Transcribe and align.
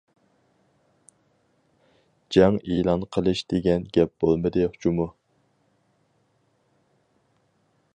جەڭ 2.37 2.57
ئېلان 2.71 3.05
قىلىش 3.17 3.45
دېگەن 3.55 3.87
گەپ 3.99 4.15
بولمىدى 4.25 4.67
جۇمۇ! 4.79 5.11